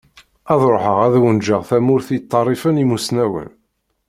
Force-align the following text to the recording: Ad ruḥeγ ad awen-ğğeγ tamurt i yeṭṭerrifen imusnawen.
Ad 0.53 0.61
ruḥeγ 0.71 0.97
ad 1.05 1.13
awen-ğğeγ 1.17 1.63
tamurt 1.69 2.07
i 2.11 2.15
yeṭṭerrifen 2.17 2.81
imusnawen. 2.83 3.49